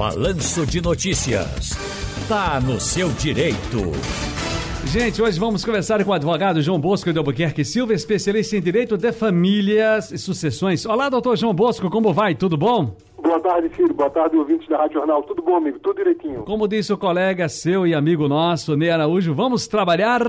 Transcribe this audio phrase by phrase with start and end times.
[0.00, 1.76] Balanço de Notícias.
[2.26, 3.92] Tá no seu direito.
[4.86, 8.96] Gente, hoje vamos conversar com o advogado João Bosco de Albuquerque Silva, especialista em direito
[8.96, 10.86] de famílias e sucessões.
[10.86, 12.34] Olá, doutor João Bosco, como vai?
[12.34, 12.96] Tudo bom?
[13.22, 13.92] Boa tarde, filho.
[13.92, 15.22] Boa tarde, ouvintes da Rádio Jornal.
[15.24, 15.78] Tudo bom, amigo?
[15.80, 16.44] Tudo direitinho.
[16.44, 20.22] Como disse o colega seu e amigo nosso, Ney Araújo, vamos trabalhar?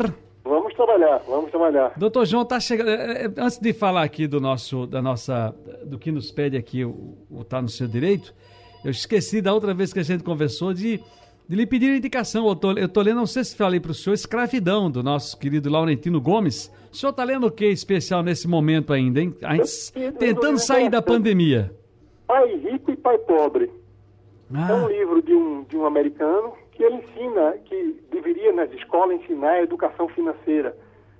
[0.43, 1.93] Vamos trabalhar, vamos trabalhar.
[1.95, 2.89] Doutor João, tá chegando.
[2.89, 6.83] É, é, antes de falar aqui do nosso, da nossa, do que nos pede aqui
[6.83, 8.33] o, o tá no seu direito,
[8.83, 10.99] eu esqueci da outra vez que a gente conversou de,
[11.47, 12.47] de lhe pedir indicação.
[12.47, 15.37] Eu tô, eu tô lendo, não sei se falei para o senhor, Escravidão, do nosso
[15.37, 16.71] querido Laurentino Gomes.
[16.91, 19.35] O senhor está lendo o que especial nesse momento ainda, hein?
[20.17, 21.71] Tentando sair da pandemia.
[22.27, 23.71] Pai Rico e Pai Pobre.
[24.53, 24.71] Ah.
[24.71, 29.21] É um livro de um, de um americano que ele ensina, que deveria nas escolas
[29.21, 30.75] ensinar a educação financeira.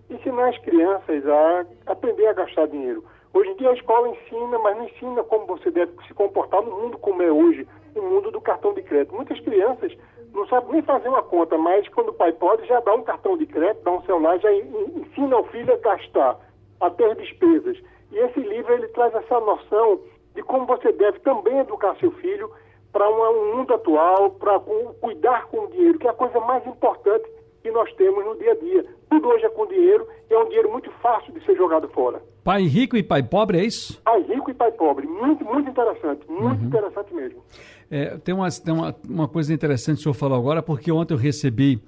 [0.09, 3.03] Ensinar as crianças a aprender a gastar dinheiro.
[3.33, 6.71] Hoje em dia a escola ensina, mas não ensina como você deve se comportar no
[6.71, 9.15] mundo como é hoje, no mundo do cartão de crédito.
[9.15, 9.97] Muitas crianças
[10.33, 13.37] não sabem nem fazer uma conta, mas quando o pai pode, já dá um cartão
[13.37, 16.39] de crédito, dá um celular, já ensina o filho a gastar,
[16.81, 17.77] a ter despesas.
[18.11, 20.01] E esse livro ele traz essa noção
[20.35, 22.51] de como você deve também educar seu filho
[22.91, 24.59] para um mundo atual, para
[24.99, 27.29] cuidar com o dinheiro, que é a coisa mais importante
[27.63, 28.85] que nós temos no dia a dia.
[29.09, 32.21] Tudo hoje é com dinheiro e é um dinheiro muito fácil de ser jogado fora.
[32.43, 34.01] Pai rico e pai pobre, é isso?
[34.03, 35.05] Pai rico e pai pobre.
[35.05, 36.21] Muito, muito interessante.
[36.27, 36.67] Muito uhum.
[36.67, 37.39] interessante mesmo.
[37.89, 41.13] É, tem uma, tem uma, uma coisa interessante que o senhor falou agora, porque ontem
[41.13, 41.79] eu recebi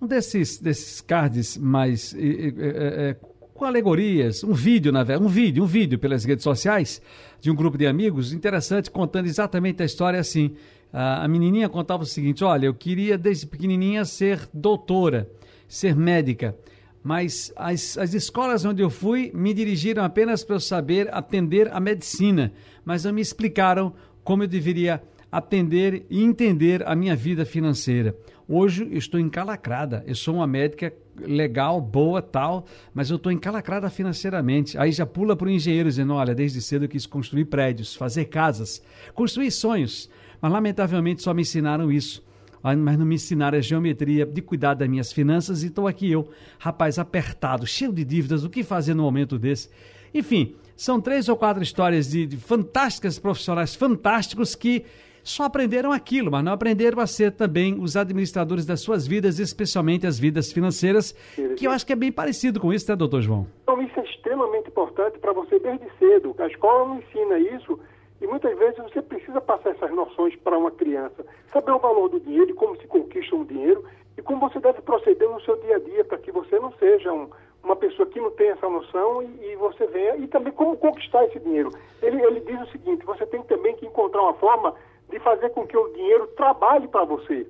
[0.00, 2.14] um desses, desses cards mais.
[2.14, 3.16] É, é,
[3.52, 7.02] com alegorias, um vídeo, na verdade, um vídeo, um vídeo pelas redes sociais
[7.42, 10.56] de um grupo de amigos, interessante, contando exatamente a história assim.
[10.90, 15.28] A, a menininha contava o seguinte: olha, eu queria desde pequenininha ser doutora,
[15.68, 16.56] ser médica
[17.02, 21.80] mas as, as escolas onde eu fui me dirigiram apenas para eu saber atender a
[21.80, 22.52] medicina,
[22.84, 28.16] mas não me explicaram como eu deveria atender e entender a minha vida financeira.
[28.48, 33.88] Hoje eu estou encalacrada, eu sou uma médica legal, boa, tal, mas eu estou encalacrada
[33.88, 34.76] financeiramente.
[34.76, 38.24] Aí já pula para o engenheiro dizendo, olha, desde cedo eu quis construir prédios, fazer
[38.26, 38.82] casas,
[39.14, 42.22] construir sonhos, mas lamentavelmente só me ensinaram isso
[42.62, 46.28] mas não me ensinaram a geometria de cuidar das minhas finanças, e estou aqui eu,
[46.58, 49.70] rapaz apertado, cheio de dívidas, o que fazer no momento desse?
[50.12, 54.84] Enfim, são três ou quatro histórias de, de fantásticas profissionais fantásticos que
[55.22, 60.06] só aprenderam aquilo, mas não aprenderam a ser também os administradores das suas vidas, especialmente
[60.06, 61.14] as vidas financeiras,
[61.56, 63.46] que eu acho que é bem parecido com isso, né, doutor João?
[63.62, 66.34] Então, isso é extremamente importante para você desde cedo.
[66.38, 67.78] A escola não ensina isso
[68.20, 71.24] e muitas vezes você precisa passar essas noções para uma criança.
[71.52, 73.84] Saber o valor do dinheiro e como se conquista um dinheiro
[74.16, 77.12] e como você deve proceder no seu dia a dia para que você não seja
[77.12, 77.30] um,
[77.62, 80.16] uma pessoa que não tem essa noção e, e, você venha.
[80.16, 81.70] E também como conquistar esse dinheiro.
[82.02, 84.74] Ele, ele diz o seguinte: você tem também que encontrar uma forma
[85.08, 87.46] de fazer com que o dinheiro trabalhe para você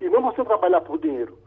[0.00, 1.38] e não você trabalhar por dinheiro.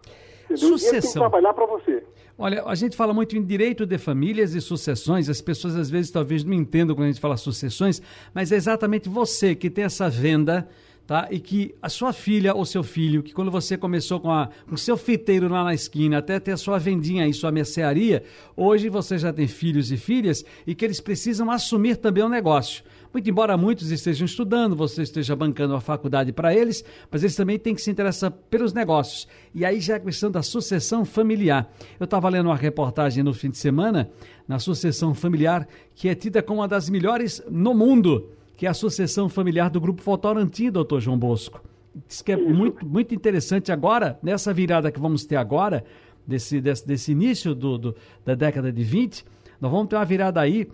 [0.50, 0.70] Entendeu?
[0.70, 1.02] Sucessão.
[1.02, 2.04] tem que trabalhar para você.
[2.38, 5.30] Olha, a gente fala muito em direito de famílias e sucessões.
[5.30, 8.02] As pessoas às vezes talvez não entendam quando a gente fala sucessões,
[8.34, 10.68] mas é exatamente você que tem essa venda
[11.10, 11.28] tá?
[11.32, 14.78] E que a sua filha ou seu filho, que quando você começou com, a, com
[14.78, 18.22] seu fiteiro lá na esquina, até ter a sua vendinha aí, sua mercearia,
[18.56, 22.84] hoje você já tem filhos e filhas e que eles precisam assumir também o negócio.
[23.12, 27.58] Muito embora muitos estejam estudando, você esteja bancando a faculdade para eles, mas eles também
[27.58, 29.28] têm que se interessar pelos negócios.
[29.53, 31.72] E aí já é a questão da sucessão familiar.
[32.00, 34.12] Eu estava lendo uma reportagem no fim de semana
[34.48, 38.74] na sucessão familiar, que é tida como uma das melhores no mundo que é a
[38.74, 41.64] sucessão familiar do Grupo Votorantim, doutor João Bosco.
[42.06, 45.86] Diz que é muito, muito interessante agora, nessa virada que vamos ter agora,
[46.28, 49.24] desse, desse, desse início do, do, da década de 20,
[49.62, 50.68] nós vamos ter uma virada aí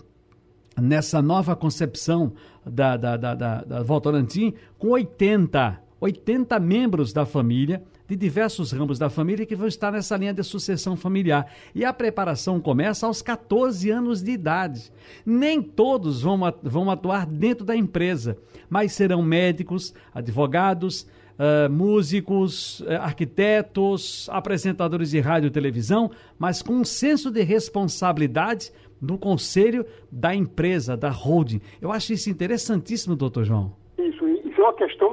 [0.79, 2.33] nessa nova concepção
[2.65, 8.99] da, da, da, da, da Votorantim com 80, 80 membros da família de diversos ramos
[8.99, 11.51] da família que vão estar nessa linha de sucessão familiar.
[11.73, 14.91] E a preparação começa aos 14 anos de idade.
[15.25, 18.37] Nem todos vão, vão atuar dentro da empresa,
[18.69, 26.75] mas serão médicos, advogados, Uh, músicos, uh, arquitetos, apresentadores de rádio e televisão, mas com
[26.75, 31.61] um senso de responsabilidade no conselho da empresa, da holding.
[31.81, 33.73] Eu acho isso interessantíssimo, doutor João.
[33.97, 35.05] Isso, isso é uma questão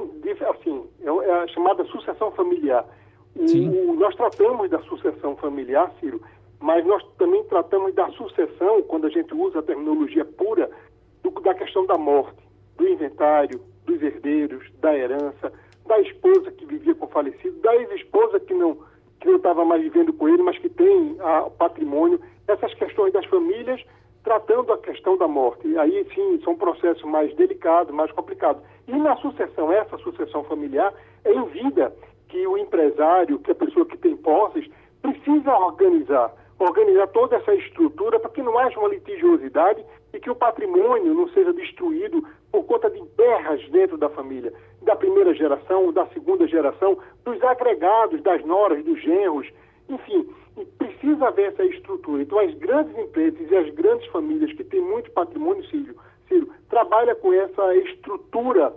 [1.03, 2.85] é, é a chamada sucessão familiar.
[3.35, 6.21] O, nós tratamos da sucessão familiar, Ciro,
[6.59, 10.69] mas nós também tratamos da sucessão, quando a gente usa a terminologia pura,
[11.23, 12.37] do, da questão da morte,
[12.77, 15.51] do inventário, dos herdeiros, da herança,
[15.85, 18.77] da esposa que vivia com o falecido, da ex-esposa que não
[19.23, 22.19] que não estava mais vivendo com ele, mas que tem o patrimônio.
[22.45, 23.81] Essas questões das famílias
[24.21, 25.77] tratando a questão da morte.
[25.77, 28.61] Aí sim, são processos mais delicados, mais complicados.
[28.85, 30.93] E na sucessão, essa sucessão familiar,
[31.23, 31.93] é em vida
[32.27, 34.69] que o empresário, que a pessoa que tem posses,
[35.01, 39.83] precisa organizar, organizar toda essa estrutura para que não haja uma litigiosidade
[40.13, 44.53] e que o patrimônio não seja destruído por conta de guerras dentro da família,
[44.83, 49.51] da primeira geração, da segunda geração, dos agregados, das noras, dos genros,
[49.89, 50.29] enfim,
[50.77, 52.21] precisa haver essa estrutura.
[52.21, 55.95] Então, as grandes empresas e as grandes famílias que têm muito patrimônio, Círio,
[56.27, 58.71] Círio trabalha com essa estrutura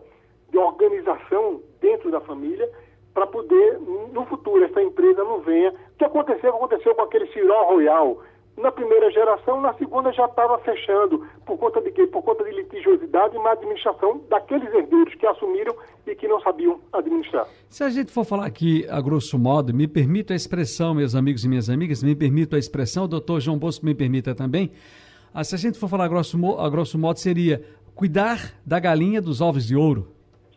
[0.50, 2.70] de organização dentro da família
[3.12, 5.70] para poder, no futuro, essa empresa não venha.
[5.70, 8.23] O que aconteceu, aconteceu com aquele Ciró Royal,
[8.56, 11.26] na primeira geração, na segunda já estava fechando.
[11.44, 12.06] Por conta de quê?
[12.06, 15.75] Por conta de litigiosidade e má administração daqueles herdeiros que assumiram
[16.06, 17.47] e que não sabiam administrar.
[17.69, 21.44] Se a gente for falar aqui, a grosso modo, me permito a expressão, meus amigos
[21.44, 24.73] e minhas amigas, me permito a expressão, o doutor João Bosco me permita também.
[25.35, 27.62] Ah, se a gente for falar a grosso, a grosso modo, seria
[27.94, 30.09] cuidar da galinha dos ovos de ouro.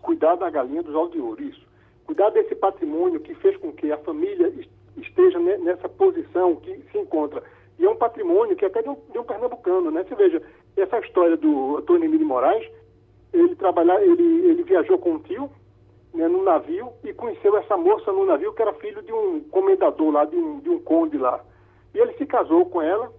[0.02, 1.68] Cuidar da galinha dos ovos de ouro, isso.
[2.06, 4.54] Cuidar desse patrimônio que fez com que a família
[4.98, 7.44] esteja nessa posição que se encontra
[7.80, 10.04] e é um patrimônio que é até de um, de um pernambucano, né?
[10.04, 10.42] Você veja,
[10.76, 12.70] essa história do Antônio Emílio Moraes,
[13.32, 15.50] ele trabalhar, ele, ele viajou com um tio,
[16.14, 20.12] né, num navio, e conheceu essa moça no navio que era filho de um comendador
[20.12, 21.40] lá, de um, de um conde lá.
[21.94, 23.12] E ele se casou com ela,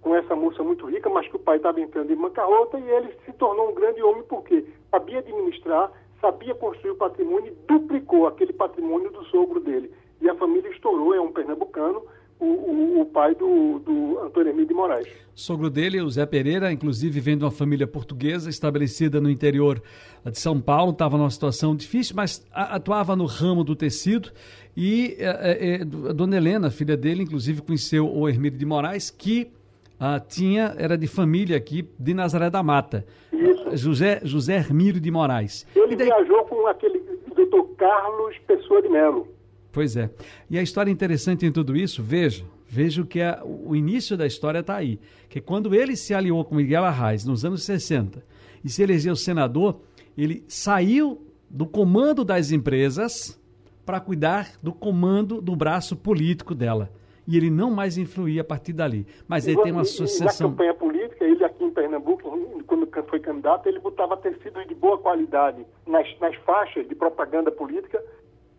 [0.00, 3.14] com essa moça muito rica, mas que o pai estava entrando em bancarrota, e ele
[3.24, 8.52] se tornou um grande homem porque sabia administrar, sabia construir o patrimônio e duplicou aquele
[8.52, 9.92] patrimônio do sogro dele.
[10.20, 12.02] E a família estourou, é um pernambucano,
[12.40, 15.08] o, o, o, pai do, do Antônio Emílio de Moraes.
[15.34, 19.82] Sogro dele, o Zé Pereira, inclusive vem de uma família portuguesa estabelecida no interior
[20.24, 24.30] de São Paulo, estava numa situação difícil, mas atuava no ramo do tecido.
[24.76, 29.52] E é, é, a dona Helena, filha dele, inclusive conheceu o Hermílio de Moraes, que
[29.98, 33.04] ah, tinha, era de família aqui de Nazaré da Mata.
[33.30, 33.76] Isso.
[33.76, 35.66] José, José Hermílio de Moraes.
[35.76, 36.06] Ele daí...
[36.06, 37.00] viajou com aquele
[37.34, 39.28] doutor Carlos Pessoa de Melo.
[39.72, 40.10] Pois é.
[40.48, 44.60] E a história interessante em tudo isso, veja, veja que é, o início da história
[44.60, 44.98] está aí.
[45.28, 48.22] Que quando ele se aliou com Miguel Arraes nos anos 60
[48.64, 49.80] e se elegeu senador,
[50.16, 53.40] ele saiu do comando das empresas
[53.84, 56.90] para cuidar do comando do braço político dela.
[57.26, 59.06] E ele não mais influía a partir dali.
[59.28, 60.48] Mas ele tem uma sucessão.
[60.48, 62.28] Na campanha política, ele aqui em Pernambuco,
[62.66, 68.02] quando foi candidato, ele botava tecido de boa qualidade nas, nas faixas de propaganda política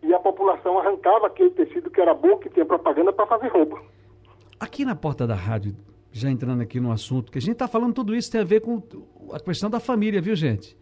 [0.02, 3.80] e a população arrancava aquele tecido que era bom, que tinha propaganda, para fazer roubo.
[4.58, 5.76] Aqui na porta da rádio,
[6.10, 8.60] já entrando aqui no assunto, que a gente está falando tudo isso tem a ver
[8.60, 8.82] com
[9.32, 10.76] a questão da família, viu, gente?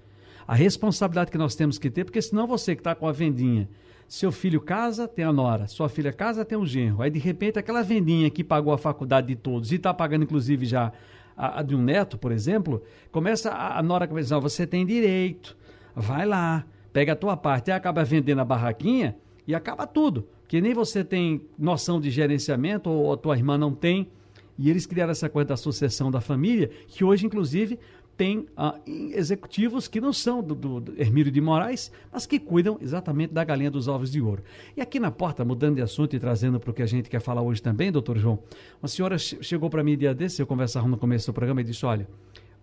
[0.46, 3.68] A responsabilidade que nós temos que ter, porque senão você que está com a vendinha,
[4.08, 7.00] seu filho casa, tem a nora, sua filha casa, tem um genro.
[7.00, 10.66] Aí, de repente, aquela vendinha que pagou a faculdade de todos e está pagando, inclusive,
[10.66, 10.92] já
[11.36, 12.82] a, a, de um neto, por exemplo,
[13.12, 15.56] começa a, a nora começa você tem direito,
[15.94, 19.16] vai lá, pega a tua parte e acaba vendendo a barraquinha
[19.46, 20.26] e acaba tudo.
[20.46, 24.10] Que nem você tem noção de gerenciamento ou a tua irmã não tem.
[24.58, 27.78] E eles criaram essa coisa da sucessão da família, que hoje, inclusive,
[28.14, 32.76] tem ah, executivos que não são do, do, do, Hermílio de Moraes, mas que cuidam
[32.78, 34.42] exatamente da galinha dos ovos de ouro.
[34.76, 37.20] E aqui na porta, mudando de assunto e trazendo para o que a gente quer
[37.20, 38.38] falar hoje também, doutor João,
[38.82, 41.86] uma senhora chegou para mim dia desse, eu conversava no começo do programa e disse:
[41.86, 42.06] Olha,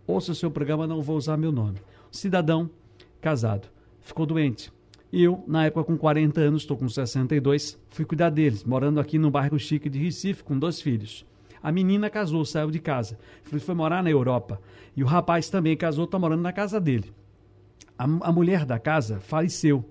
[0.05, 1.79] ouça o seu programa, não vou usar meu nome.
[2.11, 2.69] Cidadão
[3.19, 3.67] casado
[4.07, 4.71] ficou doente.
[5.11, 9.31] Eu, na época com 40 anos, estou com 62, fui cuidar deles, morando aqui no
[9.31, 11.25] bairro chique de Recife, com dois filhos.
[11.63, 14.59] A menina casou, saiu de casa, foi morar na Europa.
[14.95, 17.13] E o rapaz também casou, está morando na casa dele.
[17.97, 19.83] A, a mulher da casa faleceu.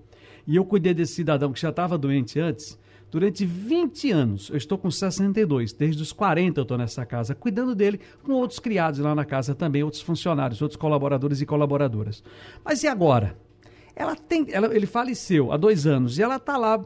[0.45, 2.79] E eu cuidei desse cidadão que já estava doente antes,
[3.11, 4.49] durante 20 anos.
[4.49, 8.59] Eu estou com 62, desde os 40 eu estou nessa casa, cuidando dele, com outros
[8.59, 12.23] criados lá na casa também, outros funcionários, outros colaboradores e colaboradoras.
[12.63, 13.37] Mas e agora?
[13.97, 16.79] Ela tem, ela, ele faleceu há dois anos e ela está lá.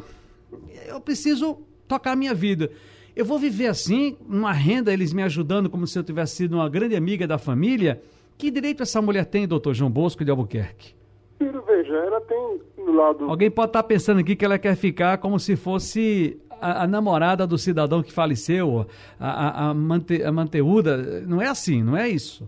[0.87, 2.71] Eu preciso tocar a minha vida.
[3.13, 6.69] Eu vou viver assim, uma renda, eles me ajudando como se eu tivesse sido uma
[6.69, 8.01] grande amiga da família.
[8.37, 10.95] Que direito essa mulher tem, doutor João Bosco de Albuquerque?
[11.37, 13.29] Filho, veja, ela tem do lado.
[13.29, 17.45] Alguém pode estar pensando aqui que ela quer ficar como se fosse a, a namorada
[17.45, 18.87] do cidadão que faleceu,
[19.19, 21.21] a, a, a, mante, a manteúda.
[21.27, 22.47] Não é assim, não é isso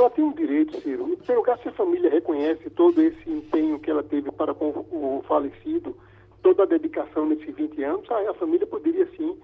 [0.00, 1.16] ela, tem um direito, Ciro.
[1.24, 5.96] Se a família reconhece todo esse empenho que ela teve para com o falecido,
[6.42, 9.38] toda a dedicação nesses 20 anos, a família poderia sim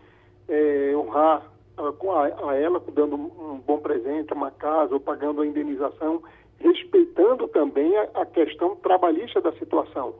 [0.49, 6.23] é, honrar a, a, ela, dando um bom presente, uma casa, ou pagando a indenização,
[6.59, 10.15] respeitando também a, a questão trabalhista da situação.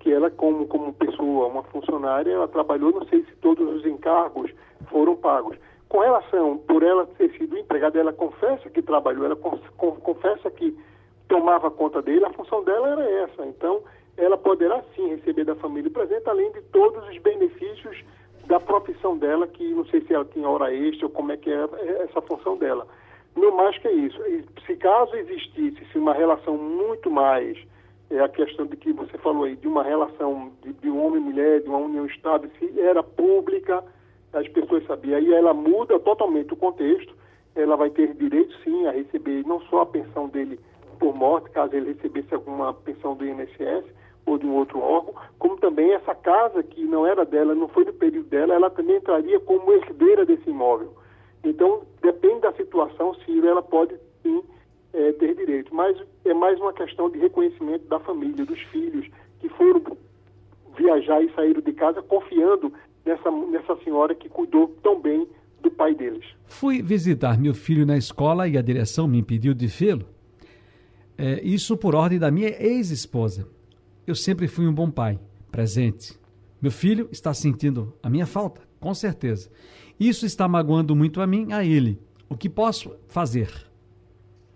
[0.00, 4.50] Que ela, como, como pessoa, uma funcionária, ela trabalhou, não sei se todos os encargos
[4.90, 5.56] foram pagos
[5.88, 10.76] Com relação, por ela ter sido empregada, ela confessa que trabalhou, ela confessa que
[11.28, 13.46] tomava conta dele, a função dela era essa.
[13.46, 13.82] Então,
[14.16, 18.02] ela poderá sim receber da família presente, além de todos os benefícios
[18.46, 21.50] da profissão dela, que não sei se ela tinha hora extra ou como é que
[21.50, 21.68] é
[22.02, 22.86] essa função dela.
[23.34, 24.18] Não mais que isso.
[24.66, 27.58] Se caso existisse se uma relação muito mais,
[28.10, 31.24] é a questão de que você falou aí, de uma relação de, de homem e
[31.24, 33.84] mulher, de uma união estável, se era pública,
[34.36, 35.16] as pessoas sabiam.
[35.16, 37.14] Aí ela muda totalmente o contexto,
[37.54, 40.60] ela vai ter direito sim a receber não só a pensão dele
[40.98, 43.84] por morte, caso ele recebesse alguma pensão do INSS
[44.26, 47.84] ou de um outro órgão, como também essa casa que não era dela, não foi
[47.84, 50.92] do período dela, ela também entraria como herdeira desse imóvel.
[51.44, 54.42] Então, depende da situação, se ela pode sim
[54.92, 55.72] é, ter direito.
[55.72, 59.80] Mas é mais uma questão de reconhecimento da família, dos filhos, que foram
[60.76, 62.72] viajar e saíram de casa confiando
[63.06, 65.26] nessa, nessa senhora que cuidou tão bem
[65.62, 66.24] do pai deles.
[66.46, 70.06] Fui visitar meu filho na escola e a direção me impediu de vê-lo.
[71.16, 73.48] É, isso por ordem da minha ex-esposa.
[74.06, 75.18] Eu sempre fui um bom pai,
[75.50, 76.18] presente.
[76.60, 79.50] Meu filho está sentindo a minha falta, com certeza.
[79.98, 81.98] Isso está magoando muito a mim, a ele.
[82.28, 83.48] O que posso fazer?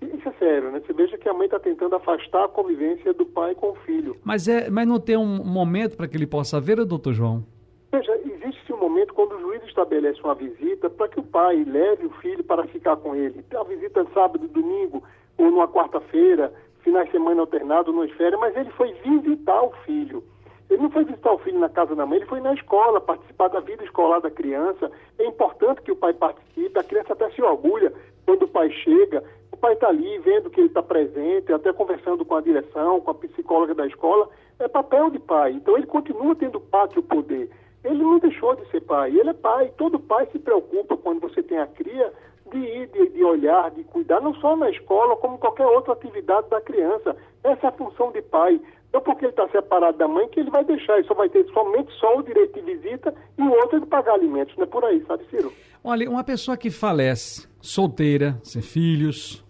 [0.02, 0.80] Isso é sério, né?
[0.80, 4.16] Você veja que a mãe está tentando afastar a convivência do pai com o filho.
[4.23, 7.45] Mas, é, mas não tem um momento para que ele possa ver, doutor João?
[7.92, 12.06] Veja, existe um momento quando o juiz estabelece uma visita para que o pai leve
[12.06, 13.44] o filho para ficar com ele.
[13.52, 15.02] A visita sábado, domingo
[15.37, 20.23] ou numa quarta-feira, finais de semana alternado, nas férias, mas ele foi visitar o filho.
[20.68, 23.49] Ele não foi visitar o filho na casa da mãe, ele foi na escola, participar
[23.49, 24.88] da vida escolar da criança.
[25.18, 27.92] É importante que o pai participe, a criança até se orgulha
[28.25, 29.25] quando o pai chega.
[29.50, 33.11] O pai está ali vendo que ele está presente, até conversando com a direção, com
[33.11, 34.28] a psicóloga da escola.
[34.61, 35.52] É papel de pai.
[35.54, 37.50] Então ele continua tendo parte o poder.
[37.84, 39.72] Ele não deixou de ser pai, ele é pai.
[39.76, 42.12] Todo pai se preocupa quando você tem a cria
[42.52, 46.49] de ir, de, de, olhar, de cuidar, não só na escola, como qualquer outra atividade
[46.50, 47.16] da criança.
[47.42, 48.60] Essa é a função de pai.
[48.92, 51.46] Não porque ele está separado da mãe que ele vai deixar, ele só vai ter
[51.52, 54.56] somente só o direito de visita e o outro é de pagar alimentos.
[54.56, 55.52] Não é por aí, sabe, Ciro?
[55.82, 59.44] Olha, uma pessoa que falece, solteira, sem filhos,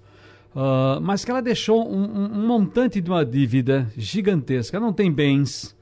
[0.54, 5.74] uh, mas que ela deixou um, um, montante de uma dívida gigantesca, não tem bens.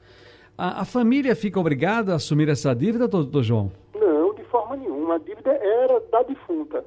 [0.61, 3.71] A, a família fica obrigada a assumir essa dívida, doutor João?
[3.95, 5.15] Não, de forma nenhuma.
[5.15, 6.83] A dívida era da defunta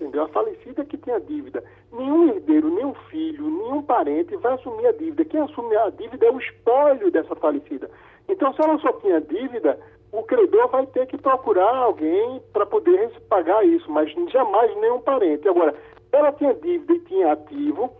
[0.00, 0.24] entendeu?
[0.24, 1.62] A falecida que tem a dívida.
[1.92, 5.24] Nenhum herdeiro, nenhum filho, nenhum parente vai assumir a dívida.
[5.26, 7.90] Quem assume a dívida é o espólio dessa falecida.
[8.26, 9.78] Então, se ela só tinha dívida,
[10.10, 15.46] o credor vai ter que procurar alguém para poder pagar isso, mas jamais nenhum parente.
[15.46, 15.74] Agora,
[16.12, 17.92] ela tinha dívida e tinha ativo,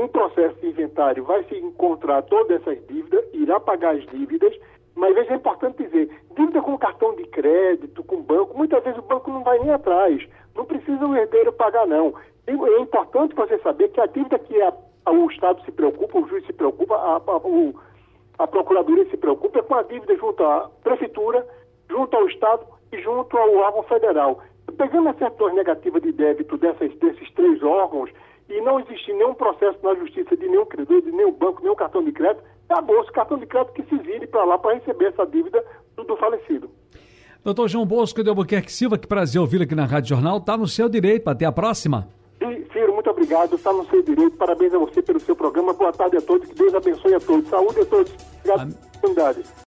[0.00, 4.56] num processo de inventário vai se encontrar todas essas dívidas, irá pagar as dívidas,
[4.94, 9.02] mas veja, é importante dizer, dívida com cartão de crédito, com banco, muitas vezes o
[9.02, 10.26] banco não vai nem atrás.
[10.56, 12.14] Não precisa o herdeiro pagar, não.
[12.48, 14.72] E é importante você saber que a dívida que a,
[15.04, 17.74] a, o Estado se preocupa, o juiz se preocupa, a, a, o,
[18.38, 21.46] a Procuradoria se preocupa é com a dívida junto à Prefeitura,
[21.90, 24.40] junto ao Estado e junto ao órgão federal.
[24.78, 28.10] Pegando a certidão negativa de débito dessas, desses três órgãos
[28.50, 32.02] e não existir nenhum processo na justiça de nenhum credor, de nenhum banco, nenhum cartão
[32.02, 35.24] de crédito, acabou esse cartão de crédito que se vire para lá para receber essa
[35.24, 35.64] dívida
[35.96, 36.70] do, do falecido.
[37.42, 40.38] Doutor João Bosco de Albuquerque Silva, que prazer ouvi-lo aqui na Rádio Jornal.
[40.38, 41.28] Está no seu direito.
[41.28, 42.06] Até a próxima.
[42.72, 43.54] Ciro, muito obrigado.
[43.54, 44.36] Está no seu direito.
[44.36, 45.72] Parabéns a você pelo seu programa.
[45.72, 46.46] Boa tarde a todos.
[46.48, 47.48] Que Deus abençoe a todos.
[47.48, 48.12] Saúde a todos.
[48.40, 49.42] Obrigado pela oportunidade.